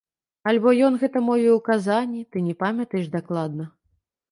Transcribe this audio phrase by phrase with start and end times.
[0.51, 3.71] Альбо ён гэта мовіў у казані, ты не памятаеш дакладна.